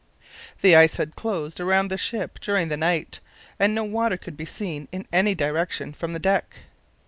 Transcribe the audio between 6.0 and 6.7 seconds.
the deck.